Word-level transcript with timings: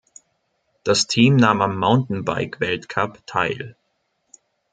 Das 0.83 1.05
Team 1.05 1.35
nahm 1.35 1.61
am 1.61 1.77
Mountainbike-Weltcup 1.77 3.19
teil. 3.27 3.75